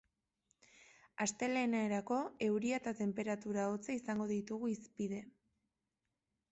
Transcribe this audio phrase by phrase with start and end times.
[1.25, 2.17] Astelehenerako
[2.47, 5.23] euria eta tenperatura hotza izango ditugu hizpide.